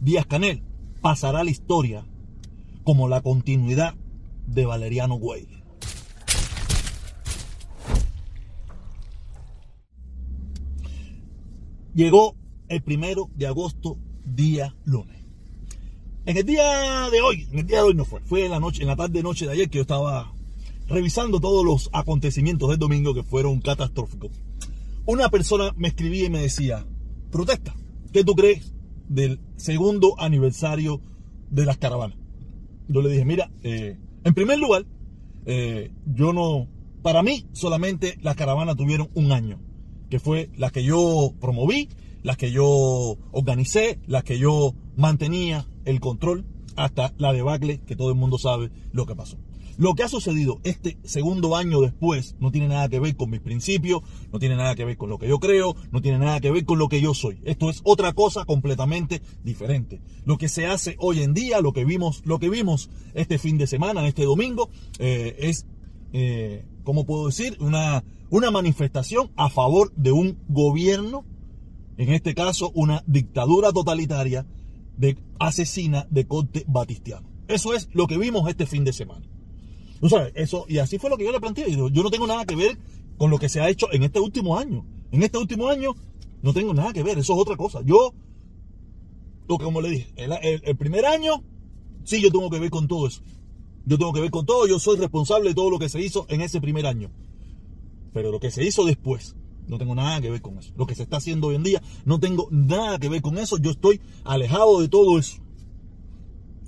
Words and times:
Díaz 0.00 0.24
Canel 0.24 0.62
pasará 1.02 1.44
la 1.44 1.50
historia 1.50 2.06
como 2.84 3.08
la 3.08 3.20
continuidad 3.20 3.94
de 4.46 4.64
Valeriano 4.64 5.16
Güey. 5.16 5.46
Llegó 11.94 12.34
el 12.68 12.82
primero 12.82 13.28
de 13.34 13.46
agosto, 13.46 13.98
día 14.24 14.74
lunes. 14.84 15.18
En 16.24 16.36
el 16.36 16.46
día 16.46 17.10
de 17.10 17.20
hoy, 17.20 17.46
en 17.50 17.58
el 17.58 17.66
día 17.66 17.78
de 17.78 17.84
hoy 17.84 17.94
no 17.94 18.06
fue, 18.06 18.20
fue 18.20 18.46
en 18.46 18.52
la 18.52 18.60
noche, 18.60 18.82
en 18.82 18.88
la 18.88 18.96
tarde 18.96 19.22
noche 19.22 19.44
de 19.44 19.52
ayer 19.52 19.68
que 19.68 19.78
yo 19.78 19.82
estaba 19.82 20.32
revisando 20.88 21.40
todos 21.40 21.64
los 21.64 21.90
acontecimientos 21.92 22.70
del 22.70 22.78
domingo 22.78 23.12
que 23.12 23.22
fueron 23.22 23.60
catastróficos. 23.60 24.30
Una 25.04 25.28
persona 25.28 25.74
me 25.76 25.88
escribía 25.88 26.24
y 26.24 26.30
me 26.30 26.40
decía, 26.40 26.86
protesta, 27.30 27.74
¿qué 28.12 28.24
tú 28.24 28.34
crees 28.34 28.72
del 29.10 29.40
segundo 29.56 30.14
aniversario 30.18 31.02
de 31.50 31.66
las 31.66 31.76
caravanas? 31.76 32.16
Yo 32.88 33.02
le 33.02 33.10
dije, 33.10 33.24
mira, 33.26 33.50
eh, 33.62 33.98
en 34.24 34.34
primer 34.34 34.58
lugar, 34.58 34.86
eh, 35.44 35.90
yo 36.06 36.32
no, 36.32 36.68
para 37.02 37.22
mí 37.22 37.46
solamente 37.52 38.18
las 38.22 38.36
caravanas 38.36 38.76
tuvieron 38.76 39.10
un 39.14 39.32
año, 39.32 39.60
que 40.08 40.18
fue 40.18 40.50
la 40.56 40.70
que 40.70 40.82
yo 40.84 41.34
promoví, 41.40 41.88
las 42.22 42.36
que 42.36 42.52
yo 42.52 43.18
organicé, 43.32 43.98
las 44.06 44.24
que 44.24 44.38
yo 44.38 44.74
mantenía 44.96 45.66
el 45.84 46.00
control 46.00 46.46
hasta 46.76 47.12
la 47.18 47.32
debacle 47.32 47.80
que 47.80 47.96
todo 47.96 48.10
el 48.10 48.16
mundo 48.16 48.38
sabe 48.38 48.70
lo 48.92 49.06
que 49.06 49.14
pasó. 49.14 49.38
Lo 49.80 49.94
que 49.94 50.02
ha 50.02 50.08
sucedido 50.08 50.60
este 50.62 50.98
segundo 51.04 51.56
año 51.56 51.80
después 51.80 52.36
no 52.38 52.50
tiene 52.50 52.68
nada 52.68 52.90
que 52.90 53.00
ver 53.00 53.16
con 53.16 53.30
mis 53.30 53.40
principios, 53.40 54.02
no 54.30 54.38
tiene 54.38 54.54
nada 54.54 54.74
que 54.74 54.84
ver 54.84 54.98
con 54.98 55.08
lo 55.08 55.16
que 55.16 55.26
yo 55.26 55.40
creo, 55.40 55.74
no 55.90 56.02
tiene 56.02 56.18
nada 56.18 56.38
que 56.38 56.50
ver 56.50 56.66
con 56.66 56.78
lo 56.78 56.90
que 56.90 57.00
yo 57.00 57.14
soy. 57.14 57.40
Esto 57.44 57.70
es 57.70 57.80
otra 57.82 58.12
cosa 58.12 58.44
completamente 58.44 59.22
diferente. 59.42 60.02
Lo 60.26 60.36
que 60.36 60.50
se 60.50 60.66
hace 60.66 60.96
hoy 60.98 61.22
en 61.22 61.32
día, 61.32 61.62
lo 61.62 61.72
que 61.72 61.86
vimos, 61.86 62.20
lo 62.26 62.38
que 62.38 62.50
vimos 62.50 62.90
este 63.14 63.38
fin 63.38 63.56
de 63.56 63.66
semana, 63.66 64.06
este 64.06 64.26
domingo, 64.26 64.68
eh, 64.98 65.34
es, 65.38 65.64
eh, 66.12 66.66
¿cómo 66.84 67.06
puedo 67.06 67.28
decir? 67.28 67.56
Una, 67.58 68.04
una 68.28 68.50
manifestación 68.50 69.30
a 69.34 69.48
favor 69.48 69.94
de 69.96 70.12
un 70.12 70.36
gobierno, 70.48 71.24
en 71.96 72.12
este 72.12 72.34
caso 72.34 72.70
una 72.74 73.02
dictadura 73.06 73.72
totalitaria 73.72 74.44
de 74.98 75.16
asesina 75.38 76.06
de 76.10 76.26
corte 76.26 76.66
batistiano. 76.68 77.30
Eso 77.48 77.72
es 77.72 77.88
lo 77.94 78.06
que 78.06 78.18
vimos 78.18 78.46
este 78.46 78.66
fin 78.66 78.84
de 78.84 78.92
semana. 78.92 79.24
¿Tú 80.00 80.08
sabes? 80.08 80.32
Eso, 80.34 80.64
y 80.68 80.78
así 80.78 80.98
fue 80.98 81.10
lo 81.10 81.16
que 81.16 81.24
yo 81.24 81.32
le 81.32 81.40
planteé. 81.40 81.70
Yo 81.70 81.88
no 81.90 82.10
tengo 82.10 82.26
nada 82.26 82.44
que 82.46 82.56
ver 82.56 82.78
con 83.18 83.30
lo 83.30 83.38
que 83.38 83.48
se 83.48 83.60
ha 83.60 83.68
hecho 83.68 83.92
en 83.92 84.02
este 84.02 84.18
último 84.18 84.58
año. 84.58 84.84
En 85.12 85.22
este 85.22 85.36
último 85.36 85.68
año 85.68 85.94
no 86.42 86.54
tengo 86.54 86.72
nada 86.72 86.92
que 86.92 87.02
ver, 87.02 87.18
eso 87.18 87.34
es 87.34 87.38
otra 87.38 87.56
cosa. 87.56 87.80
Yo, 87.84 88.14
lo 89.46 89.58
como 89.58 89.82
le 89.82 89.90
dije, 89.90 90.12
el, 90.16 90.76
primer 90.76 91.04
año, 91.04 91.42
sí, 92.04 92.22
yo 92.22 92.30
tengo 92.30 92.48
que 92.48 92.58
ver 92.58 92.70
con 92.70 92.88
todo 92.88 93.06
eso. 93.06 93.20
Yo 93.84 93.98
tengo 93.98 94.12
que 94.12 94.20
ver 94.20 94.30
con 94.30 94.46
todo, 94.46 94.66
yo 94.66 94.78
soy 94.78 94.98
responsable 94.98 95.50
de 95.50 95.54
todo 95.54 95.70
lo 95.70 95.78
que 95.78 95.88
se 95.88 96.00
hizo 96.00 96.24
en 96.28 96.40
ese 96.40 96.60
primer 96.60 96.86
año. 96.86 97.10
Pero 98.14 98.30
lo 98.30 98.40
que 98.40 98.50
se 98.50 98.64
hizo 98.64 98.84
después, 98.86 99.36
no 99.66 99.76
tengo 99.76 99.94
nada 99.94 100.20
que 100.20 100.30
ver 100.30 100.40
con 100.40 100.58
eso. 100.58 100.72
Lo 100.76 100.86
que 100.86 100.94
se 100.94 101.02
está 101.02 101.18
haciendo 101.18 101.48
hoy 101.48 101.56
en 101.56 101.62
día, 101.62 101.82
no 102.04 102.20
tengo 102.20 102.48
nada 102.50 102.98
que 102.98 103.08
ver 103.08 103.20
con 103.20 103.36
eso. 103.36 103.58
Yo 103.58 103.70
estoy 103.70 104.00
alejado 104.24 104.80
de 104.80 104.88
todo 104.88 105.18
eso. 105.18 105.42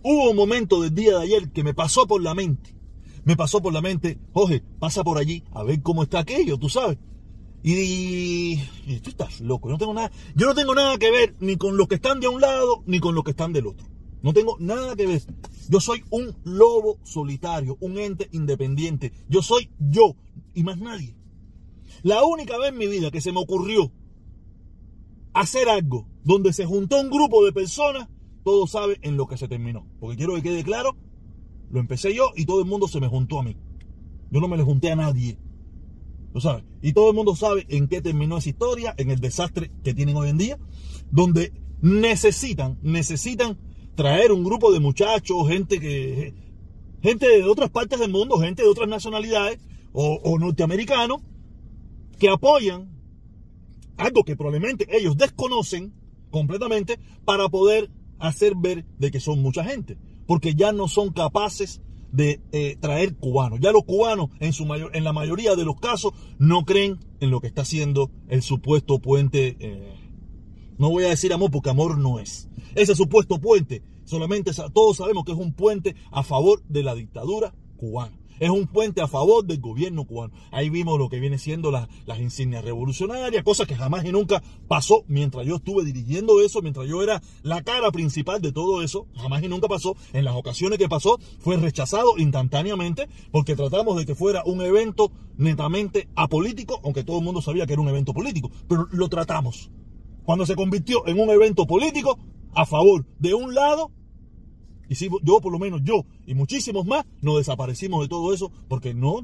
Hubo 0.02 0.30
un 0.30 0.36
momento 0.36 0.82
del 0.82 0.94
día 0.94 1.18
de 1.18 1.24
ayer 1.24 1.50
que 1.50 1.64
me 1.64 1.74
pasó 1.74 2.06
por 2.06 2.20
la 2.20 2.34
mente. 2.34 2.71
Me 3.24 3.36
pasó 3.36 3.62
por 3.62 3.72
la 3.72 3.80
mente, 3.80 4.18
Jorge, 4.32 4.62
pasa 4.78 5.04
por 5.04 5.18
allí 5.18 5.44
a 5.52 5.62
ver 5.62 5.80
cómo 5.82 6.02
está 6.02 6.20
aquello, 6.20 6.58
tú 6.58 6.68
sabes. 6.68 6.98
Y, 7.62 8.60
y, 8.86 9.00
tú 9.00 9.10
estás 9.10 9.40
loco, 9.40 9.68
yo 9.68 9.72
no 9.72 9.78
tengo 9.78 9.94
nada, 9.94 10.10
yo 10.34 10.46
no 10.46 10.54
tengo 10.54 10.74
nada 10.74 10.98
que 10.98 11.12
ver 11.12 11.36
ni 11.38 11.56
con 11.56 11.76
los 11.76 11.86
que 11.86 11.94
están 11.94 12.18
de 12.18 12.26
un 12.26 12.40
lado 12.40 12.82
ni 12.86 12.98
con 12.98 13.14
los 13.14 13.22
que 13.22 13.30
están 13.30 13.52
del 13.52 13.68
otro. 13.68 13.86
No 14.22 14.32
tengo 14.32 14.56
nada 14.60 14.94
que 14.96 15.06
ver. 15.06 15.22
Yo 15.68 15.80
soy 15.80 16.04
un 16.10 16.36
lobo 16.44 16.98
solitario, 17.02 17.76
un 17.80 17.98
ente 17.98 18.28
independiente. 18.32 19.12
Yo 19.28 19.42
soy 19.42 19.70
yo 19.78 20.16
y 20.54 20.62
más 20.62 20.78
nadie. 20.78 21.16
La 22.02 22.24
única 22.24 22.56
vez 22.58 22.70
en 22.70 22.78
mi 22.78 22.86
vida 22.86 23.10
que 23.10 23.20
se 23.20 23.32
me 23.32 23.40
ocurrió 23.40 23.92
hacer 25.34 25.68
algo 25.68 26.06
donde 26.24 26.52
se 26.52 26.66
juntó 26.66 27.00
un 27.00 27.10
grupo 27.10 27.44
de 27.44 27.52
personas, 27.52 28.08
todo 28.44 28.66
sabe 28.66 28.98
en 29.02 29.16
lo 29.16 29.26
que 29.26 29.36
se 29.36 29.48
terminó. 29.48 29.86
Porque 29.98 30.16
quiero 30.16 30.34
que 30.34 30.42
quede 30.42 30.62
claro, 30.62 30.96
lo 31.72 31.80
empecé 31.80 32.14
yo 32.14 32.30
y 32.36 32.44
todo 32.44 32.60
el 32.60 32.66
mundo 32.66 32.86
se 32.86 33.00
me 33.00 33.08
juntó 33.08 33.40
a 33.40 33.42
mí. 33.42 33.56
Yo 34.30 34.40
no 34.40 34.46
me 34.46 34.56
le 34.56 34.62
junté 34.62 34.92
a 34.92 34.96
nadie. 34.96 35.38
¿Lo 36.32 36.40
sabes? 36.40 36.64
Y 36.82 36.92
todo 36.92 37.10
el 37.10 37.16
mundo 37.16 37.34
sabe 37.34 37.66
en 37.68 37.88
qué 37.88 38.00
terminó 38.00 38.38
esa 38.38 38.50
historia, 38.50 38.94
en 38.96 39.10
el 39.10 39.20
desastre 39.20 39.70
que 39.82 39.94
tienen 39.94 40.16
hoy 40.16 40.28
en 40.28 40.38
día, 40.38 40.58
donde 41.10 41.52
necesitan, 41.80 42.78
necesitan 42.82 43.58
traer 43.94 44.32
un 44.32 44.44
grupo 44.44 44.72
de 44.72 44.80
muchachos, 44.80 45.48
gente 45.48 45.80
que, 45.80 46.34
gente 47.02 47.26
de 47.26 47.44
otras 47.44 47.70
partes 47.70 47.98
del 47.98 48.10
mundo, 48.10 48.38
gente 48.38 48.62
de 48.62 48.68
otras 48.68 48.88
nacionalidades 48.88 49.58
o, 49.92 50.20
o 50.22 50.38
norteamericanos, 50.38 51.20
que 52.18 52.28
apoyan 52.28 52.88
algo 53.96 54.24
que 54.24 54.36
probablemente 54.36 54.86
ellos 54.90 55.16
desconocen 55.16 55.92
completamente 56.30 56.98
para 57.24 57.48
poder 57.48 57.90
hacer 58.18 58.54
ver 58.56 58.84
de 58.98 59.10
que 59.10 59.20
son 59.20 59.42
mucha 59.42 59.64
gente, 59.64 59.98
porque 60.32 60.54
ya 60.54 60.72
no 60.72 60.88
son 60.88 61.12
capaces 61.12 61.82
de 62.10 62.40
eh, 62.52 62.78
traer 62.80 63.18
cubanos. 63.18 63.60
Ya 63.60 63.70
los 63.70 63.84
cubanos 63.84 64.30
en, 64.40 64.54
su 64.54 64.64
mayor, 64.64 64.96
en 64.96 65.04
la 65.04 65.12
mayoría 65.12 65.56
de 65.56 65.66
los 65.66 65.78
casos 65.78 66.14
no 66.38 66.64
creen 66.64 67.00
en 67.20 67.30
lo 67.30 67.42
que 67.42 67.48
está 67.48 67.60
haciendo 67.60 68.10
el 68.30 68.40
supuesto 68.40 68.98
puente. 68.98 69.58
Eh, 69.60 69.94
no 70.78 70.88
voy 70.88 71.04
a 71.04 71.10
decir 71.10 71.34
amor 71.34 71.50
porque 71.50 71.68
amor 71.68 71.98
no 71.98 72.18
es. 72.18 72.48
Ese 72.74 72.94
supuesto 72.94 73.42
puente, 73.42 73.82
solamente 74.06 74.52
todos 74.72 74.96
sabemos 74.96 75.24
que 75.24 75.32
es 75.32 75.38
un 75.38 75.52
puente 75.52 75.96
a 76.10 76.22
favor 76.22 76.62
de 76.66 76.82
la 76.82 76.94
dictadura 76.94 77.54
cubana 77.76 78.18
es 78.42 78.50
un 78.50 78.66
puente 78.66 79.00
a 79.00 79.06
favor 79.06 79.44
del 79.44 79.60
gobierno 79.60 80.04
cubano. 80.04 80.34
Ahí 80.50 80.68
vimos 80.68 80.98
lo 80.98 81.08
que 81.08 81.20
viene 81.20 81.38
siendo 81.38 81.70
las 81.70 82.18
insignias 82.18 82.64
revolucionarias, 82.64 83.44
cosa 83.44 83.66
que 83.66 83.76
jamás 83.76 84.04
y 84.04 84.10
nunca 84.10 84.42
pasó 84.66 85.04
mientras 85.06 85.46
yo 85.46 85.56
estuve 85.56 85.84
dirigiendo 85.84 86.40
eso, 86.42 86.60
mientras 86.60 86.88
yo 86.88 87.04
era 87.04 87.22
la 87.44 87.62
cara 87.62 87.92
principal 87.92 88.42
de 88.42 88.50
todo 88.50 88.82
eso, 88.82 89.06
jamás 89.14 89.44
y 89.44 89.48
nunca 89.48 89.68
pasó. 89.68 89.94
En 90.12 90.24
las 90.24 90.34
ocasiones 90.34 90.80
que 90.80 90.88
pasó 90.88 91.20
fue 91.38 91.56
rechazado 91.56 92.18
instantáneamente 92.18 93.08
porque 93.30 93.54
tratamos 93.54 93.96
de 93.96 94.06
que 94.06 94.16
fuera 94.16 94.42
un 94.44 94.60
evento 94.60 95.12
netamente 95.36 96.08
apolítico, 96.16 96.80
aunque 96.82 97.04
todo 97.04 97.18
el 97.18 97.24
mundo 97.24 97.42
sabía 97.42 97.64
que 97.64 97.74
era 97.74 97.82
un 97.82 97.90
evento 97.90 98.12
político, 98.12 98.50
pero 98.66 98.88
lo 98.90 99.08
tratamos. 99.08 99.70
Cuando 100.24 100.46
se 100.46 100.56
convirtió 100.56 101.06
en 101.06 101.20
un 101.20 101.30
evento 101.30 101.64
político 101.64 102.18
a 102.54 102.66
favor 102.66 103.06
de 103.20 103.34
un 103.34 103.54
lado, 103.54 103.92
y 104.92 104.94
si 104.94 105.08
yo, 105.22 105.40
por 105.40 105.50
lo 105.50 105.58
menos 105.58 105.80
yo 105.82 106.04
y 106.26 106.34
muchísimos 106.34 106.84
más, 106.84 107.06
nos 107.22 107.38
desaparecimos 107.38 108.02
de 108.02 108.08
todo 108.08 108.34
eso 108.34 108.52
porque 108.68 108.92
no, 108.92 109.22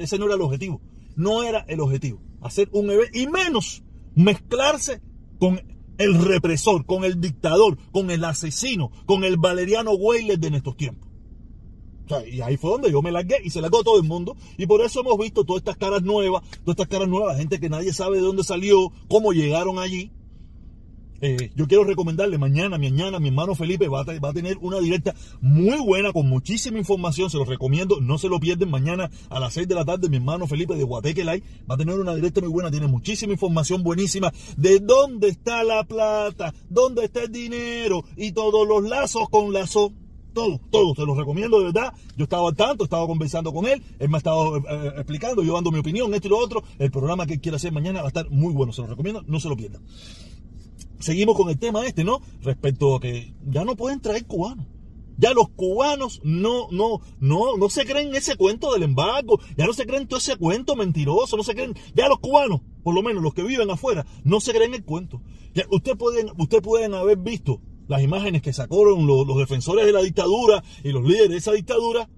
ese 0.00 0.18
no 0.18 0.24
era 0.24 0.36
el 0.36 0.40
objetivo. 0.40 0.80
No 1.16 1.42
era 1.42 1.66
el 1.68 1.80
objetivo. 1.80 2.18
Hacer 2.40 2.70
un 2.72 2.90
evento 2.90 3.18
y 3.18 3.26
menos 3.26 3.82
mezclarse 4.14 5.02
con 5.38 5.60
el 5.98 6.24
represor, 6.24 6.86
con 6.86 7.04
el 7.04 7.20
dictador, 7.20 7.76
con 7.92 8.10
el 8.10 8.24
asesino, 8.24 8.90
con 9.04 9.22
el 9.22 9.36
Valeriano 9.36 9.92
Weyler 9.92 10.38
de 10.38 10.50
nuestros 10.50 10.78
tiempos. 10.78 11.10
y 12.26 12.40
ahí 12.40 12.56
fue 12.56 12.70
donde 12.70 12.90
yo 12.90 13.02
me 13.02 13.12
largué 13.12 13.36
y 13.44 13.50
se 13.50 13.60
largó 13.60 13.84
todo 13.84 13.98
el 13.98 14.08
mundo. 14.08 14.34
Y 14.56 14.64
por 14.64 14.80
eso 14.80 15.00
hemos 15.00 15.18
visto 15.18 15.44
todas 15.44 15.60
estas 15.60 15.76
caras 15.76 16.02
nuevas, 16.02 16.42
todas 16.64 16.78
estas 16.78 16.88
caras 16.88 17.08
nuevas, 17.08 17.36
gente 17.36 17.60
que 17.60 17.68
nadie 17.68 17.92
sabe 17.92 18.16
de 18.16 18.22
dónde 18.22 18.44
salió, 18.44 18.90
cómo 19.08 19.34
llegaron 19.34 19.78
allí. 19.78 20.10
Eh, 21.24 21.52
yo 21.54 21.68
quiero 21.68 21.84
recomendarle 21.84 22.36
mañana, 22.36 22.78
mañana, 22.78 23.20
mi 23.20 23.28
hermano 23.28 23.54
Felipe 23.54 23.86
va 23.86 24.00
a, 24.00 24.32
tener 24.32 24.58
una 24.60 24.80
directa 24.80 25.14
muy 25.40 25.78
buena 25.78 26.12
con 26.12 26.28
muchísima 26.28 26.78
información. 26.78 27.30
Se 27.30 27.38
los 27.38 27.46
recomiendo, 27.46 28.00
no 28.00 28.18
se 28.18 28.28
lo 28.28 28.40
pierden. 28.40 28.70
Mañana 28.70 29.08
a 29.30 29.38
las 29.38 29.54
6 29.54 29.68
de 29.68 29.74
la 29.76 29.84
tarde, 29.84 30.08
mi 30.08 30.16
hermano 30.16 30.48
Felipe 30.48 30.74
de 30.74 30.82
Guateque 30.82 31.24
Live 31.24 31.44
va 31.70 31.76
a 31.76 31.78
tener 31.78 32.00
una 32.00 32.16
directa 32.16 32.40
muy 32.40 32.50
buena. 32.50 32.72
Tiene 32.72 32.88
muchísima 32.88 33.32
información 33.32 33.84
buenísima 33.84 34.32
de 34.56 34.80
dónde 34.80 35.28
está 35.28 35.62
la 35.62 35.84
plata, 35.84 36.52
dónde 36.68 37.04
está 37.04 37.22
el 37.22 37.30
dinero 37.30 38.02
y 38.16 38.32
todos 38.32 38.66
los 38.66 38.82
lazos 38.82 39.28
con 39.28 39.52
lazo 39.52 39.92
todo, 40.34 40.58
todo, 40.70 40.94
se 40.94 41.06
los 41.06 41.16
recomiendo 41.16 41.58
de 41.60 41.66
verdad. 41.66 41.92
Yo 42.16 42.24
estaba 42.24 42.48
al 42.48 42.56
tanto, 42.56 42.82
estaba 42.82 43.06
conversando 43.06 43.52
con 43.52 43.66
él, 43.66 43.80
él 44.00 44.08
me 44.08 44.16
ha 44.16 44.18
estado 44.18 44.56
eh, 44.56 44.62
eh, 44.66 44.92
explicando, 44.96 45.44
yo 45.44 45.54
dando 45.54 45.70
mi 45.70 45.78
opinión, 45.78 46.12
esto 46.14 46.26
y 46.26 46.30
lo 46.30 46.38
otro. 46.38 46.64
El 46.80 46.90
programa 46.90 47.26
que 47.26 47.38
quiere 47.38 47.56
hacer 47.56 47.70
mañana 47.70 48.00
va 48.00 48.06
a 48.06 48.08
estar 48.08 48.28
muy 48.30 48.52
bueno, 48.52 48.72
se 48.72 48.80
los 48.80 48.90
recomiendo, 48.90 49.22
no 49.28 49.38
se 49.38 49.48
lo 49.48 49.56
pierdan 49.56 49.82
seguimos 51.02 51.36
con 51.36 51.48
el 51.50 51.58
tema 51.58 51.86
este, 51.86 52.04
¿no? 52.04 52.20
Respecto 52.40 52.96
a 52.96 53.00
que 53.00 53.34
ya 53.46 53.64
no 53.64 53.76
pueden 53.76 54.00
traer 54.00 54.26
cubanos. 54.26 54.66
Ya 55.18 55.34
los 55.34 55.50
cubanos 55.50 56.20
no, 56.24 56.68
no, 56.70 57.00
no, 57.20 57.56
no 57.56 57.70
se 57.70 57.84
creen 57.84 58.14
ese 58.14 58.36
cuento 58.36 58.72
del 58.72 58.82
embargo, 58.82 59.38
ya 59.56 59.66
no 59.66 59.72
se 59.72 59.86
creen 59.86 60.08
todo 60.08 60.18
ese 60.18 60.36
cuento 60.36 60.74
mentiroso, 60.74 61.36
no 61.36 61.44
se 61.44 61.54
creen, 61.54 61.74
ya 61.94 62.08
los 62.08 62.18
cubanos, 62.18 62.62
por 62.82 62.94
lo 62.94 63.02
menos 63.02 63.22
los 63.22 63.34
que 63.34 63.42
viven 63.42 63.70
afuera, 63.70 64.06
no 64.24 64.40
se 64.40 64.52
creen 64.52 64.74
el 64.74 64.84
cuento. 64.84 65.20
Ya, 65.54 65.64
usted 65.70 65.96
pueden, 65.96 66.30
usted 66.38 66.64
haber 66.94 67.18
visto 67.18 67.60
las 67.88 68.02
imágenes 68.02 68.42
que 68.42 68.52
sacaron 68.52 69.06
los, 69.06 69.26
los 69.26 69.36
defensores 69.36 69.84
de 69.86 69.92
la 69.92 70.00
dictadura 70.00 70.64
y 70.82 70.90
los 70.90 71.04
líderes 71.04 71.30
de 71.30 71.36
esa 71.36 71.52
dictadura, 71.52 72.08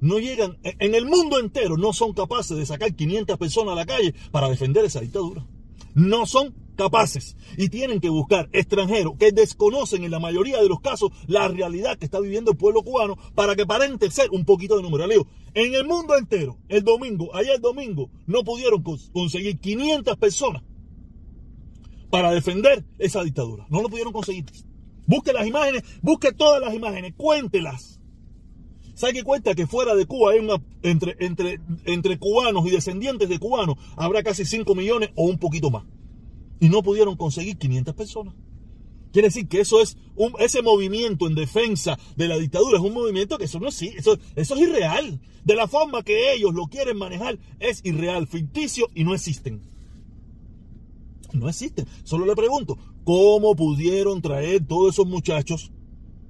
no 0.00 0.18
llegan, 0.18 0.58
en 0.64 0.96
el 0.96 1.06
mundo 1.06 1.38
entero 1.38 1.76
no 1.76 1.92
son 1.92 2.12
capaces 2.12 2.56
de 2.56 2.66
sacar 2.66 2.92
500 2.92 3.38
personas 3.38 3.72
a 3.72 3.76
la 3.76 3.86
calle 3.86 4.14
para 4.32 4.48
defender 4.48 4.84
esa 4.84 5.00
dictadura. 5.00 5.46
No 5.94 6.26
son 6.26 6.54
capaces 6.76 7.36
y 7.56 7.68
tienen 7.68 8.00
que 8.00 8.08
buscar 8.08 8.48
extranjeros 8.52 9.14
que 9.18 9.32
desconocen 9.32 10.04
en 10.04 10.10
la 10.10 10.18
mayoría 10.18 10.60
de 10.60 10.68
los 10.68 10.80
casos 10.80 11.10
la 11.26 11.48
realidad 11.48 11.98
que 11.98 12.04
está 12.04 12.20
viviendo 12.20 12.52
el 12.52 12.56
pueblo 12.56 12.82
cubano 12.82 13.16
para 13.34 13.56
que 13.56 13.66
parente 13.66 14.10
ser 14.10 14.30
un 14.30 14.44
poquito 14.44 14.76
de 14.76 14.82
número. 14.82 15.06
Leo, 15.06 15.26
en 15.54 15.74
el 15.74 15.86
mundo 15.86 16.16
entero, 16.16 16.58
el 16.68 16.82
domingo, 16.82 17.34
ayer 17.34 17.60
domingo, 17.60 18.10
no 18.26 18.42
pudieron 18.42 18.82
conseguir 19.12 19.58
500 19.58 20.16
personas 20.16 20.62
para 22.10 22.30
defender 22.30 22.84
esa 22.98 23.22
dictadura. 23.24 23.66
No 23.70 23.82
lo 23.82 23.88
pudieron 23.88 24.12
conseguir. 24.12 24.44
Busque 25.06 25.32
las 25.32 25.46
imágenes, 25.46 25.82
busque 26.02 26.32
todas 26.32 26.60
las 26.60 26.74
imágenes, 26.74 27.14
cuéntelas. 27.16 28.00
¿Sabe 28.94 29.14
qué 29.14 29.22
cuenta 29.24 29.54
que 29.54 29.66
fuera 29.66 29.94
de 29.94 30.06
Cuba 30.06 30.32
hay 30.32 30.38
una, 30.38 30.62
entre, 30.82 31.16
entre, 31.20 31.58
entre 31.86 32.18
cubanos 32.18 32.66
y 32.66 32.70
descendientes 32.70 33.28
de 33.28 33.38
cubanos 33.38 33.76
habrá 33.96 34.22
casi 34.22 34.44
5 34.44 34.74
millones 34.74 35.10
o 35.16 35.24
un 35.24 35.38
poquito 35.38 35.70
más? 35.70 35.84
Y 36.62 36.68
no 36.68 36.80
pudieron 36.80 37.16
conseguir 37.16 37.58
500 37.58 37.92
personas. 37.92 38.34
Quiere 39.12 39.26
decir 39.26 39.48
que 39.48 39.60
eso 39.60 39.82
es 39.82 39.96
ese 40.38 40.62
movimiento 40.62 41.26
en 41.26 41.34
defensa 41.34 41.98
de 42.14 42.28
la 42.28 42.38
dictadura 42.38 42.78
es 42.78 42.84
un 42.84 42.94
movimiento 42.94 43.36
que 43.36 43.46
eso 43.46 43.58
no 43.58 43.66
es 43.66 43.82
eso, 43.82 44.16
eso 44.36 44.54
es 44.54 44.60
irreal. 44.60 45.20
De 45.44 45.56
la 45.56 45.66
forma 45.66 46.04
que 46.04 46.32
ellos 46.32 46.54
lo 46.54 46.68
quieren 46.68 46.96
manejar 46.96 47.36
es 47.58 47.80
irreal, 47.84 48.28
ficticio 48.28 48.86
y 48.94 49.02
no 49.02 49.12
existen. 49.12 49.60
No 51.32 51.48
existen. 51.48 51.84
Solo 52.04 52.26
le 52.26 52.36
pregunto, 52.36 52.78
¿cómo 53.02 53.56
pudieron 53.56 54.22
traer 54.22 54.64
todos 54.64 54.94
esos 54.94 55.06
muchachos 55.06 55.72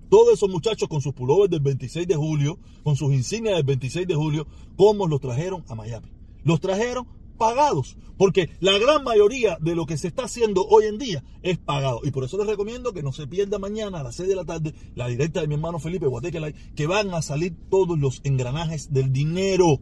todos 0.08 0.34
esos 0.34 0.50
muchachos 0.50 0.88
con 0.88 1.00
sus 1.00 1.14
pullovers 1.14 1.50
del 1.50 1.61
26 1.61 2.06
de 2.06 2.17
julio, 2.17 2.58
con 2.82 2.96
sus 2.96 3.14
insignias 3.14 3.56
del 3.56 3.64
26 3.64 4.06
de 4.06 4.14
julio, 4.14 4.46
¿cómo 4.76 5.06
los 5.06 5.20
trajeron 5.20 5.64
a 5.69 5.75
Miami? 5.75 6.12
Los 6.44 6.61
trajeron 6.61 7.06
pagados, 7.43 7.97
porque 8.17 8.50
la 8.61 8.79
gran 8.79 9.03
mayoría 9.03 9.59
de 9.61 9.75
lo 9.75 9.85
que 9.85 9.99
se 9.99 10.06
está 10.06 10.27
haciendo 10.27 10.65
hoy 10.65 10.85
en 10.85 10.97
día 10.97 11.25
es 11.43 11.59
pagado. 11.59 12.03
Y 12.05 12.12
por 12.12 12.23
eso 12.23 12.39
les 12.39 12.47
recomiendo 12.47 12.93
que 12.93 13.03
no 13.03 13.12
se 13.12 13.27
pierda 13.27 13.59
mañana 13.59 13.99
a 13.99 14.05
las 14.05 14.15
6 14.15 14.29
de 14.29 14.37
la 14.37 14.44
tarde 14.44 14.75
la 14.94 15.09
directa 15.09 15.41
de 15.41 15.49
mi 15.49 15.55
hermano 15.55 15.81
Felipe 15.81 16.06
Guateque, 16.06 16.55
que 16.77 16.87
van 16.87 17.12
a 17.12 17.21
salir 17.21 17.56
todos 17.69 17.99
los 17.99 18.21
engranajes 18.23 18.93
del 18.93 19.12
dinero 19.12 19.81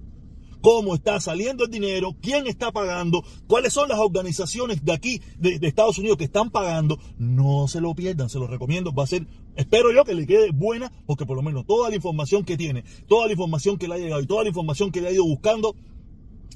cómo 0.61 0.95
está 0.95 1.21
saliendo 1.21 1.65
el 1.65 1.71
dinero, 1.71 2.17
quién 2.21 2.47
está 2.47 2.71
pagando, 2.73 3.25
cuáles 3.47 3.73
son 3.73 3.89
las 3.89 3.99
organizaciones 3.99 4.85
de 4.85 4.93
aquí, 4.93 5.21
de, 5.39 5.59
Estados 5.63 5.99
Unidos, 5.99 6.19
que 6.19 6.25
están 6.25 6.51
pagando. 6.51 6.99
No 7.19 7.69
se 7.69 7.81
lo 7.81 7.95
pierdan, 7.95 8.29
se 8.29 8.39
lo 8.39 8.47
recomiendo. 8.47 8.93
Va 8.93 9.05
a 9.05 9.07
ser, 9.07 9.27
espero 9.57 9.93
yo 9.93 10.05
que 10.05 10.15
le 10.15 10.27
quede 10.27 10.51
buena, 10.53 10.93
porque 11.07 11.27
por 11.27 11.37
lo 11.37 11.43
menos 11.43 11.67
toda 11.67 11.89
la 11.89 11.97
información 11.97 12.45
que 12.45 12.57
tiene, 12.57 12.85
toda 13.09 13.27
la 13.27 13.33
información 13.33 13.79
que 13.79 13.89
le 13.89 13.95
ha 13.95 13.99
llegado 13.99 14.21
y 14.21 14.27
toda 14.27 14.43
la 14.43 14.49
información 14.49 14.91
que 14.91 15.01
le 15.01 15.09
ha 15.09 15.13
ido 15.13 15.25
buscando, 15.25 15.75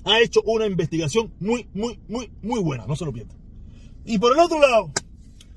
ha 0.05 0.21
hecho 0.21 0.43
una 0.45 0.67
investigación 0.67 1.33
muy, 1.41 1.67
muy, 1.75 1.99
muy, 2.09 2.31
muy 2.43 2.61
buena. 2.61 2.87
No 2.87 2.97
se 2.97 3.05
lo 3.05 3.13
pierdan. 3.13 3.37
Y 4.05 4.19
por 4.19 4.33
el 4.33 4.39
otro 4.39 4.61
lado, 4.61 4.91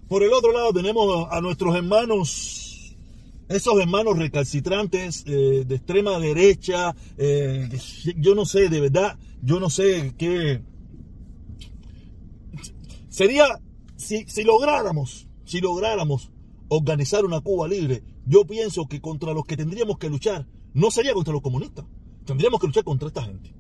por 0.08 0.24
el 0.24 0.32
otro 0.32 0.52
lado 0.52 0.72
tenemos 0.74 1.28
a 1.30 1.42
nuestros 1.42 1.76
hermanos 1.76 2.68
esos 3.50 3.80
hermanos 3.80 4.18
recalcitrantes 4.18 5.24
eh, 5.26 5.64
de 5.66 5.76
extrema 5.76 6.20
derecha, 6.20 6.96
eh, 7.18 7.70
yo 8.18 8.36
no 8.36 8.46
sé, 8.46 8.70
de 8.70 8.82
verdad, 8.82 9.18
yo 9.42 9.60
no 9.60 9.70
sé 9.70 10.14
qué... 10.18 10.62
Sería, 13.10 13.46
si, 13.96 14.26
si 14.28 14.44
lográramos, 14.44 15.28
si 15.46 15.60
lográramos 15.60 16.30
organizar 16.68 17.26
una 17.26 17.40
Cuba 17.40 17.68
libre, 17.68 18.04
yo 18.26 18.46
pienso 18.46 18.88
que 18.88 19.02
contra 19.02 19.34
los 19.34 19.46
que 19.46 19.58
tendríamos 19.58 19.98
que 19.98 20.10
luchar 20.10 20.46
no 20.74 20.92
sería 20.92 21.14
contra 21.14 21.34
los 21.34 21.42
comunistas, 21.42 21.86
tendríamos 22.26 22.60
que 22.60 22.68
luchar 22.68 22.84
contra 22.84 23.08
esta 23.08 23.24
gente. 23.24 23.57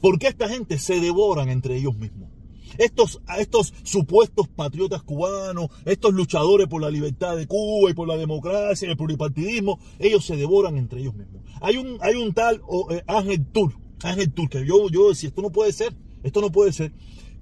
Porque 0.00 0.28
esta 0.28 0.48
gente 0.48 0.78
se 0.78 1.00
devoran 1.00 1.48
entre 1.48 1.76
ellos 1.76 1.96
mismos. 1.96 2.30
Estos, 2.78 3.20
estos 3.38 3.72
supuestos 3.84 4.48
patriotas 4.48 5.02
cubanos, 5.02 5.68
estos 5.84 6.12
luchadores 6.12 6.66
por 6.66 6.82
la 6.82 6.90
libertad 6.90 7.36
de 7.36 7.46
Cuba 7.46 7.90
y 7.90 7.94
por 7.94 8.08
la 8.08 8.16
democracia 8.16 8.88
y 8.88 8.90
el 8.90 8.96
pluripartidismo, 8.96 9.78
ellos 9.98 10.24
se 10.24 10.36
devoran 10.36 10.76
entre 10.76 11.00
ellos 11.00 11.14
mismos. 11.14 11.42
Hay 11.60 11.76
un, 11.76 11.98
hay 12.00 12.16
un 12.16 12.34
tal 12.34 12.62
eh, 12.90 13.02
Ángel 13.06 13.46
Tur, 13.46 13.74
Ángel 14.02 14.32
Tur, 14.32 14.48
que 14.48 14.66
yo, 14.66 14.88
yo 14.88 15.10
decía, 15.10 15.28
esto 15.28 15.42
no 15.42 15.50
puede 15.50 15.72
ser, 15.72 15.94
esto 16.22 16.40
no 16.40 16.50
puede 16.50 16.72
ser. 16.72 16.92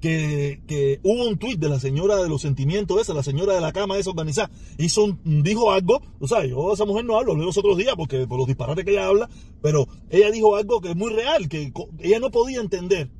Que, 0.03 1.01
hubo 1.05 1.29
un 1.29 1.39
tuit 1.39 1.59
de 1.59 1.69
la 1.69 1.79
señora 1.79 2.17
de 2.17 2.29
los 2.29 2.43
sentimientos 2.43 3.01
esa, 3.01 3.15
la 3.15 3.23
señora 3.23 3.55
de 3.55 3.61
la 3.61 3.73
cama 3.73 3.97
esa 3.97 4.11
organizada, 4.11 4.51
hizo 4.77 5.05
un, 5.05 5.43
dijo 5.43 5.71
algo, 5.71 6.03
o 6.19 6.27
sea, 6.27 6.45
yo 6.45 6.71
a 6.71 6.75
esa 6.75 6.85
mujer 6.85 7.05
no 7.05 7.17
hablo, 7.17 7.37
los 7.37 7.57
otros 7.57 7.79
días 7.79 7.95
porque 7.97 8.27
por 8.27 8.39
los 8.39 8.49
disparates 8.49 8.85
que 8.85 8.91
ella 8.91 9.07
habla, 9.07 9.31
pero 9.63 9.87
ella 10.11 10.31
dijo 10.31 10.57
algo 10.57 10.81
que 10.81 10.91
es 10.91 10.97
muy 10.97 11.13
real, 11.13 11.49
que 11.49 11.73
ella 12.01 12.19
no 12.19 12.31
podía 12.31 12.61
entender 12.61 13.11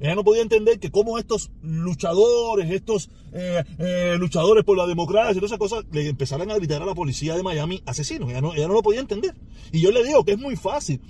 ella 0.00 0.14
no 0.14 0.24
podía 0.24 0.40
entender 0.40 0.80
que 0.80 0.90
como 0.90 1.18
estos 1.18 1.50
luchadores, 1.62 2.70
estos 2.70 3.10
eh, 3.34 3.62
eh, 3.78 4.16
luchadores 4.18 4.64
por 4.64 4.76
la 4.78 4.86
democracia 4.86 5.32
y 5.32 5.34
todas 5.34 5.50
esas 5.50 5.58
cosas, 5.58 5.84
le 5.92 6.08
empezaran 6.08 6.50
a 6.50 6.54
gritar 6.54 6.82
a 6.82 6.86
la 6.86 6.94
policía 6.94 7.36
de 7.36 7.42
Miami 7.42 7.82
asesinos. 7.84 8.30
Ella 8.30 8.40
no, 8.40 8.54
ella 8.54 8.66
no 8.66 8.72
lo 8.72 8.82
podía 8.82 9.00
entender. 9.00 9.34
Y 9.72 9.80
yo 9.80 9.90
le 9.90 10.02
digo 10.02 10.24
que 10.24 10.32
es 10.32 10.38
muy 10.38 10.56
fácil. 10.56 11.02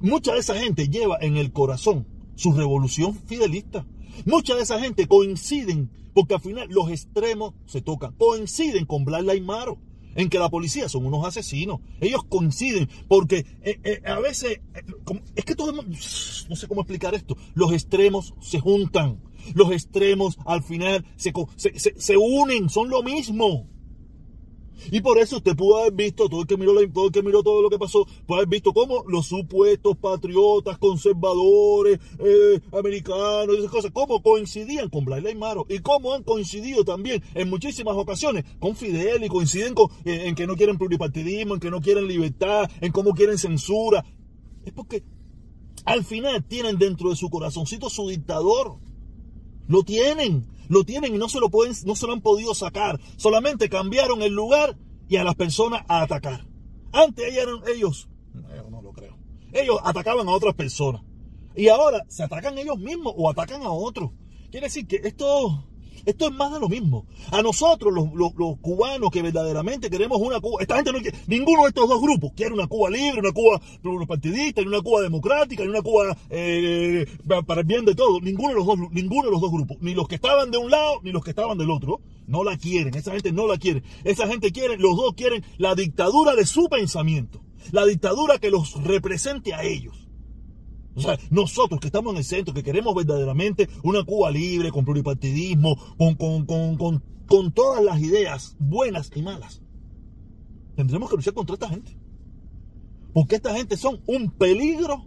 Mucha 0.00 0.32
de 0.32 0.40
esa 0.40 0.58
gente 0.58 0.88
lleva 0.88 1.18
en 1.20 1.36
el 1.36 1.52
corazón 1.52 2.06
su 2.34 2.52
revolución 2.52 3.14
fidelista. 3.14 3.86
Mucha 4.24 4.54
de 4.54 4.62
esa 4.62 4.80
gente 4.80 5.06
coinciden, 5.06 5.90
porque 6.14 6.34
al 6.34 6.40
final 6.40 6.68
los 6.70 6.90
extremos 6.90 7.54
se 7.66 7.80
tocan, 7.80 8.14
coinciden 8.18 8.86
con 8.86 9.04
Blas 9.04 9.24
Maro 9.40 9.78
en 10.14 10.28
que 10.28 10.38
la 10.38 10.50
policía 10.50 10.88
son 10.88 11.06
unos 11.06 11.24
asesinos. 11.24 11.80
Ellos 12.00 12.22
coinciden 12.28 12.88
porque 13.08 13.46
eh, 13.62 13.80
eh, 13.84 14.02
a 14.06 14.20
veces, 14.20 14.60
eh, 14.74 14.84
es 15.34 15.44
que 15.44 15.54
todo, 15.54 15.72
no 15.82 16.56
sé 16.56 16.68
cómo 16.68 16.82
explicar 16.82 17.14
esto, 17.14 17.36
los 17.54 17.72
extremos 17.72 18.34
se 18.40 18.60
juntan, 18.60 19.20
los 19.54 19.72
extremos 19.72 20.38
al 20.46 20.62
final 20.62 21.04
se, 21.16 21.32
se, 21.56 21.94
se 21.98 22.16
unen, 22.16 22.68
son 22.68 22.90
lo 22.90 23.02
mismo. 23.02 23.68
Y 24.90 25.00
por 25.00 25.18
eso 25.18 25.36
usted 25.36 25.56
pudo 25.56 25.78
haber 25.78 25.92
visto, 25.92 26.28
todo 26.28 26.42
el 26.42 26.46
que 26.46 26.56
miró, 26.56 26.74
todo 26.90 27.06
el 27.06 27.12
que 27.12 27.22
miró 27.22 27.42
todo 27.42 27.62
lo 27.62 27.70
que 27.70 27.78
pasó, 27.78 28.06
puede 28.26 28.40
haber 28.40 28.48
visto 28.48 28.72
cómo 28.72 29.04
los 29.06 29.26
supuestos 29.26 29.96
patriotas, 29.96 30.78
conservadores, 30.78 31.98
eh, 32.18 32.60
americanos 32.72 33.58
esas 33.58 33.70
cosas, 33.70 33.90
cómo 33.92 34.22
coincidían 34.22 34.88
con 34.88 35.04
Blair 35.04 35.36
Maro 35.36 35.66
y 35.68 35.78
cómo 35.78 36.14
han 36.14 36.22
coincidido 36.22 36.84
también 36.84 37.22
en 37.34 37.48
muchísimas 37.48 37.96
ocasiones 37.96 38.44
con 38.58 38.76
Fidel 38.76 39.24
y 39.24 39.28
coinciden 39.28 39.74
con, 39.74 39.88
eh, 40.04 40.24
en 40.26 40.34
que 40.34 40.46
no 40.46 40.56
quieren 40.56 40.78
pluripartidismo, 40.78 41.54
en 41.54 41.60
que 41.60 41.70
no 41.70 41.80
quieren 41.80 42.06
libertad, 42.06 42.70
en 42.80 42.92
cómo 42.92 43.12
quieren 43.12 43.38
censura. 43.38 44.04
Es 44.64 44.72
porque 44.72 45.02
al 45.84 46.04
final 46.04 46.44
tienen 46.44 46.78
dentro 46.78 47.10
de 47.10 47.16
su 47.16 47.28
corazoncito 47.28 47.90
su 47.90 48.08
dictador. 48.08 48.76
Lo 49.68 49.82
tienen 49.82 50.46
lo 50.72 50.84
tienen 50.84 51.14
y 51.14 51.18
no 51.18 51.28
se 51.28 51.38
lo 51.38 51.50
pueden, 51.50 51.74
no 51.84 51.94
se 51.94 52.06
lo 52.06 52.14
han 52.14 52.22
podido 52.22 52.54
sacar. 52.54 52.98
Solamente 53.16 53.68
cambiaron 53.68 54.22
el 54.22 54.32
lugar 54.32 54.78
y 55.06 55.16
a 55.16 55.24
las 55.24 55.34
personas 55.34 55.82
a 55.86 56.00
atacar. 56.00 56.46
Antes 56.92 57.36
eran 57.36 57.56
ellos, 57.68 58.08
no, 58.32 58.70
no 58.70 58.80
lo 58.80 58.92
creo. 58.92 59.18
Ellos 59.52 59.78
atacaban 59.84 60.26
a 60.28 60.32
otras 60.32 60.54
personas. 60.54 61.02
Y 61.54 61.68
ahora 61.68 62.02
se 62.08 62.22
atacan 62.22 62.56
ellos 62.56 62.78
mismos 62.78 63.12
o 63.14 63.28
atacan 63.28 63.62
a 63.62 63.70
otros. 63.70 64.12
Quiere 64.50 64.68
decir 64.68 64.86
que 64.86 64.96
esto 65.04 65.68
esto 66.04 66.26
es 66.26 66.32
más 66.32 66.52
de 66.52 66.60
lo 66.60 66.68
mismo. 66.68 67.06
A 67.30 67.42
nosotros, 67.42 67.92
los, 67.92 68.32
cubanos 68.60 69.10
que 69.10 69.22
verdaderamente 69.22 69.90
queremos 69.90 70.20
una 70.20 70.40
Cuba, 70.40 70.60
esta 70.60 70.76
gente 70.76 70.92
no 70.92 71.00
quiere, 71.00 71.16
ninguno 71.26 71.62
de 71.62 71.68
estos 71.68 71.88
dos 71.88 72.00
grupos 72.00 72.32
quiere 72.34 72.54
una 72.54 72.66
Cuba 72.66 72.90
libre, 72.90 73.20
una 73.20 73.32
Cuba 73.32 73.60
partidista, 74.06 74.62
ni 74.62 74.68
una 74.68 74.80
Cuba 74.80 75.02
democrática, 75.02 75.62
una 75.62 75.82
Cuba 75.82 76.16
eh, 76.30 77.06
para 77.46 77.60
el 77.60 77.66
bien 77.66 77.84
de 77.84 77.94
todos. 77.94 78.22
Ninguno 78.22 78.48
de 78.50 78.54
los 78.54 78.66
dos, 78.66 78.78
ninguno 78.90 79.26
de 79.26 79.32
los 79.32 79.40
dos 79.40 79.50
grupos, 79.50 79.76
ni 79.80 79.94
los 79.94 80.08
que 80.08 80.16
estaban 80.16 80.50
de 80.50 80.58
un 80.58 80.70
lado, 80.70 81.00
ni 81.02 81.12
los 81.12 81.22
que 81.22 81.30
estaban 81.30 81.58
del 81.58 81.70
otro, 81.70 82.00
no 82.26 82.44
la 82.44 82.56
quieren. 82.56 82.94
Esa 82.94 83.12
gente 83.12 83.32
no 83.32 83.46
la 83.46 83.58
quiere. 83.58 83.82
Esa 84.04 84.26
gente 84.26 84.52
quiere, 84.52 84.76
los 84.78 84.96
dos 84.96 85.14
quieren 85.14 85.44
la 85.58 85.74
dictadura 85.74 86.34
de 86.34 86.46
su 86.46 86.68
pensamiento, 86.68 87.40
la 87.70 87.84
dictadura 87.84 88.38
que 88.38 88.50
los 88.50 88.82
represente 88.82 89.54
a 89.54 89.62
ellos. 89.62 90.01
O 90.94 91.00
sea, 91.00 91.18
nosotros 91.30 91.80
que 91.80 91.86
estamos 91.86 92.12
en 92.12 92.18
el 92.18 92.24
centro, 92.24 92.52
que 92.52 92.62
queremos 92.62 92.94
verdaderamente 92.94 93.68
una 93.82 94.04
Cuba 94.04 94.30
libre, 94.30 94.70
con 94.70 94.84
pluripartidismo, 94.84 95.76
con, 95.96 96.14
con, 96.16 96.76
con, 96.76 97.02
con 97.26 97.52
todas 97.52 97.82
las 97.82 98.00
ideas 98.00 98.56
buenas 98.58 99.10
y 99.14 99.22
malas, 99.22 99.62
tendremos 100.76 101.08
que 101.08 101.16
luchar 101.16 101.34
contra 101.34 101.54
esta 101.54 101.68
gente. 101.68 101.96
Porque 103.14 103.36
esta 103.36 103.54
gente 103.54 103.76
son 103.76 104.00
un 104.06 104.30
peligro 104.30 105.06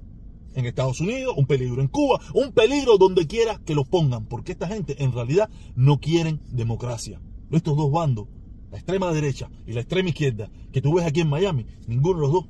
en 0.56 0.66
Estados 0.66 1.02
Unidos, 1.02 1.34
un 1.38 1.46
peligro 1.46 1.82
en 1.82 1.88
Cuba, 1.88 2.20
un 2.34 2.52
peligro 2.52 2.98
donde 2.98 3.28
quiera 3.28 3.60
que 3.64 3.76
los 3.76 3.88
pongan. 3.88 4.26
Porque 4.26 4.54
esta 4.54 4.68
gente 4.68 5.04
en 5.04 5.12
realidad 5.12 5.50
no 5.76 6.00
quieren 6.00 6.40
democracia. 6.52 7.22
Estos 7.52 7.78
dos 7.78 7.92
bandos, 7.92 8.28
la 8.72 8.78
extrema 8.78 9.12
derecha 9.12 9.50
y 9.66 9.74
la 9.74 9.82
extrema 9.82 10.10
izquierda, 10.10 10.50
que 10.72 10.82
tú 10.82 10.94
ves 10.94 11.06
aquí 11.06 11.22
en 11.22 11.30
Miami, 11.30 11.66
ninguno 11.88 12.16
de 12.16 12.22
los 12.22 12.32
dos 12.32 12.46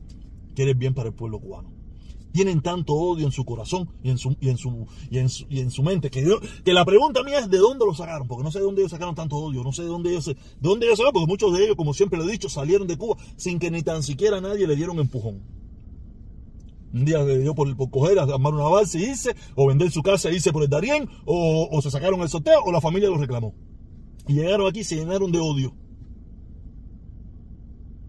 quiere 0.56 0.74
bien 0.74 0.94
para 0.94 1.10
el 1.10 1.16
pueblo 1.16 1.40
cubano 1.40 1.76
tienen 2.36 2.62
tanto 2.62 2.94
odio 2.96 3.26
en 3.26 3.32
su 3.32 3.46
corazón 3.46 3.88
y 4.04 4.10
en 4.10 4.18
su, 4.18 4.36
y 4.42 4.50
en 4.50 4.58
su, 4.58 4.86
y 5.10 5.20
en 5.20 5.30
su, 5.30 5.46
y 5.50 5.62
en 5.62 5.72
su 5.72 5.82
mente. 5.84 6.12
Que, 6.12 6.38
que 6.66 6.74
la 6.74 6.84
pregunta 6.84 7.24
mía 7.24 7.40
es 7.40 7.50
de 7.50 7.60
dónde 7.60 7.86
lo 7.86 7.94
sacaron, 7.94 8.28
porque 8.28 8.44
no 8.44 8.52
sé 8.52 8.60
de 8.60 8.66
dónde 8.66 8.82
ellos 8.82 8.92
sacaron 8.92 9.16
tanto 9.16 9.38
odio, 9.38 9.64
no 9.64 9.72
sé 9.72 9.84
de 9.84 9.88
dónde 9.88 10.10
ellos, 10.10 10.26
de 10.26 10.36
dónde 10.60 10.86
ellos 10.86 10.98
sacaron, 10.98 11.14
porque 11.14 11.32
muchos 11.32 11.58
de 11.58 11.64
ellos, 11.64 11.78
como 11.78 11.94
siempre 11.94 12.20
lo 12.20 12.28
he 12.28 12.32
dicho, 12.34 12.50
salieron 12.50 12.88
de 12.88 12.98
Cuba 12.98 13.16
sin 13.38 13.58
que 13.58 13.72
ni 13.72 13.84
tan 13.84 14.04
siquiera 14.04 14.42
nadie 14.42 14.68
le 14.68 14.76
diera 14.76 14.92
un 14.92 15.00
empujón. 15.00 15.44
Un 16.94 17.06
día 17.06 17.24
le 17.24 17.40
dio 17.40 17.56
por, 17.56 17.74
por 17.78 17.90
coger, 17.90 18.20
armar 18.20 18.54
una 18.54 18.66
balsa 18.66 19.00
y 19.00 19.04
irse, 19.04 19.34
o 19.56 19.68
vender 19.68 19.90
su 19.90 20.04
casa 20.04 20.28
e 20.28 20.34
irse 20.34 20.52
por 20.52 20.64
el 20.64 20.70
Darién, 20.70 21.08
o, 21.24 21.70
o 21.72 21.82
se 21.82 21.90
sacaron 21.90 22.20
el 22.20 22.28
sorteo, 22.28 22.60
o 22.66 22.72
la 22.74 22.82
familia 22.82 23.08
lo 23.08 23.18
reclamó. 23.18 23.56
Y 24.28 24.34
llegaron 24.34 24.68
aquí 24.68 24.82
y 24.82 24.84
se 24.84 24.98
llenaron 24.98 25.32
de 25.32 25.40
odio. 25.40 25.74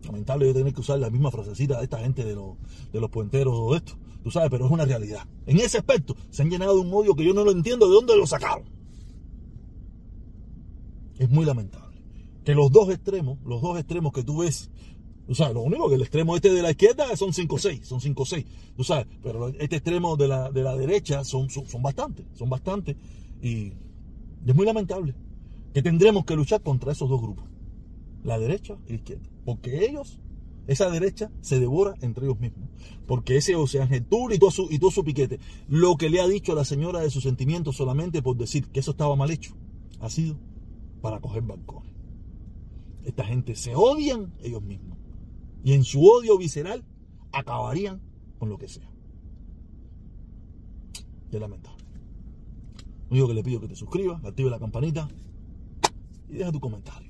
Lamentable 0.07 0.47
yo 0.47 0.55
tener 0.55 0.73
que 0.73 0.81
usar 0.81 0.99
la 0.99 1.11
misma 1.11 1.31
frasecita 1.31 1.79
de 1.79 1.85
esta 1.85 1.99
gente 1.99 2.25
de 2.25 2.35
los, 2.35 2.57
de 2.93 3.01
los 3.01 3.11
puenteros 3.11 3.55
o 3.57 3.73
de 3.73 3.79
esto. 3.79 3.95
Tú 4.23 4.31
sabes, 4.31 4.51
pero 4.51 4.67
es 4.67 4.73
una 4.73 4.85
realidad. 4.85 5.27
En 5.47 5.59
ese 5.59 5.79
aspecto 5.79 6.17
se 6.31 6.43
han 6.43 6.51
llenado 6.51 6.75
de 6.75 6.81
un 6.81 6.93
odio 6.93 7.15
que 7.15 7.25
yo 7.25 7.33
no 7.33 7.45
lo 7.45 7.53
entiendo 7.53 7.87
de 7.87 7.95
dónde 7.95 8.17
lo 8.17 8.27
sacaron. 8.27 8.65
Es 11.19 11.31
muy 11.31 11.45
lamentable. 11.45 12.03
Que 12.45 12.55
los 12.55 12.71
dos 12.71 12.91
extremos, 12.91 13.39
los 13.45 13.63
dos 13.63 13.79
extremos 13.79 14.13
que 14.13 14.23
tú 14.23 14.39
ves, 14.39 14.71
tú 15.27 15.35
sabes, 15.35 15.55
lo 15.55 15.63
único 15.63 15.89
que 15.89 15.97
el 15.97 16.03
extremo 16.03 16.37
este 16.37 16.53
de 16.53 16.63
la 16.63 16.71
izquierda 16.71 17.17
son 17.17 17.33
5-6, 17.33 17.83
son 17.83 18.01
5-6, 18.01 18.45
tú 18.77 18.85
sabes, 18.85 19.07
pero 19.23 19.49
este 19.49 19.77
extremo 19.77 20.17
de 20.17 20.29
la, 20.29 20.51
de 20.51 20.63
la 20.63 20.77
derecha 20.77 21.25
son, 21.25 21.51
son, 21.51 21.67
son 21.67 21.83
bastantes, 21.83 22.27
son 22.35 22.49
bastantes. 22.49 22.97
Y 23.43 23.73
es 24.47 24.55
muy 24.55 24.67
lamentable 24.67 25.15
que 25.75 25.83
tendremos 25.83 26.25
que 26.25 26.37
luchar 26.37 26.63
contra 26.63 26.93
esos 26.93 27.09
dos 27.09 27.21
grupos, 27.21 27.45
la 28.26 28.38
derecha 28.38 28.76
y 28.87 28.90
la 28.90 28.97
izquierda, 28.97 29.28
porque 29.45 29.87
ellos, 29.87 30.21
esa 30.66 30.90
derecha 30.90 31.30
se 31.40 31.61
devora 31.61 31.95
entre 32.00 32.26
ellos 32.26 32.40
mismos, 32.40 32.68
porque 33.06 33.37
ese 33.37 33.54
Ocean 33.54 33.88
Tour 34.06 34.35
y 34.35 34.38
todo, 34.38 34.50
su, 34.50 34.68
y 34.71 34.78
todo 34.78 34.90
su 34.90 35.04
piquete, 35.04 35.38
lo 35.68 35.97
que 35.97 36.11
le 36.11 36.21
ha 36.21 36.26
dicho 36.26 36.52
a 36.52 36.56
la 36.56 36.64
señora 36.64 37.00
de 37.00 37.11
sus 37.11 37.23
sentimientos 37.23 37.76
solamente 37.76 38.23
por 38.23 38.37
decir 38.37 38.68
que 38.68 38.80
eso 38.80 38.90
estaba 38.90 39.14
mal 39.16 39.30
hecho, 39.30 39.54
ha 40.00 40.11
sido 40.11 40.37
para 41.00 41.21
coger 41.21 41.42
balcones. 41.42 41.92
Esta 43.04 43.25
gente 43.25 43.54
se 43.54 43.76
odian 43.76 44.35
ellos 44.42 44.62
mismos 44.62 44.99
y 45.62 45.73
en 45.73 45.85
su 45.85 46.04
odio 46.04 46.37
visceral 46.37 46.85
acabarían 47.33 48.00
con 48.38 48.49
lo 48.49 48.59
que 48.59 48.68
sea. 48.68 48.90
Es 51.30 51.40
lamentable. 51.40 51.85
Lo 53.09 53.12
único 53.12 53.28
que 53.28 53.35
le 53.35 53.45
pido 53.45 53.56
es 53.59 53.62
que 53.62 53.68
te 53.68 53.76
suscribas, 53.76 54.25
active 54.25 54.50
la 54.50 54.59
campanita 54.59 55.09
y 56.28 56.35
deja 56.35 56.50
tu 56.50 56.59
comentario. 56.59 57.06